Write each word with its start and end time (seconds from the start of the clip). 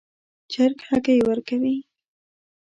چرګ 0.51 0.77
هګۍ 0.87 1.19
ورکوي 1.27 1.75